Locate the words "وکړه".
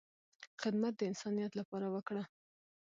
1.95-2.23